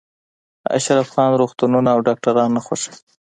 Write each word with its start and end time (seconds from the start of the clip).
اشرف 0.77 1.07
خان 1.13 1.29
روغتونونه 1.41 1.89
او 1.95 1.99
ډاکټران 2.07 2.49
نه 2.55 2.61
خوښوي 2.65 2.95